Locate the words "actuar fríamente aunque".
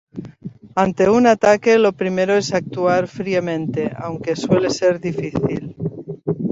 2.55-4.35